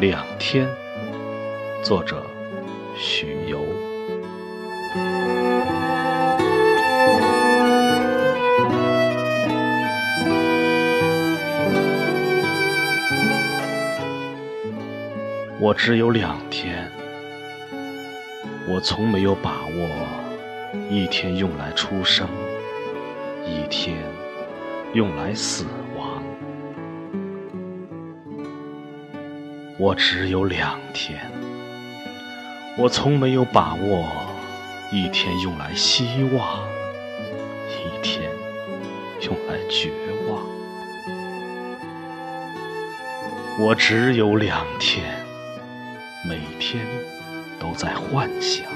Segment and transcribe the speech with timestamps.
[0.00, 0.64] 两天，
[1.82, 2.24] 作者
[2.96, 3.64] 许由。
[15.58, 16.88] 我只有两天，
[18.68, 19.88] 我从没有把握
[20.88, 22.28] 一天用来出生，
[23.44, 23.96] 一天
[24.92, 25.66] 用来死。
[29.80, 31.30] 我只有两天，
[32.76, 34.08] 我从没有把握
[34.90, 36.68] 一天用来希望，
[37.70, 38.28] 一天
[39.20, 39.92] 用来绝
[40.28, 40.44] 望。
[43.60, 45.24] 我只有两天，
[46.28, 46.84] 每天
[47.60, 48.66] 都在幻想，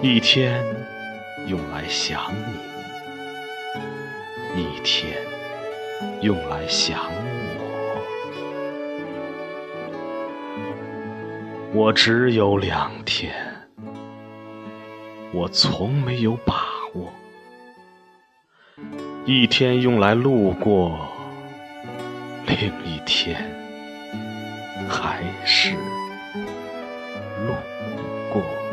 [0.00, 0.64] 一天
[1.48, 2.32] 用来想
[4.54, 5.18] 你，一天
[6.20, 7.00] 用来想
[7.58, 7.69] 我。
[11.72, 13.32] 我只有两天
[15.32, 17.12] 我从没有把握。
[19.24, 20.98] 一天用来路过
[22.46, 23.36] 另一天
[24.88, 25.70] 还是
[27.46, 27.54] 路
[28.32, 28.69] 过。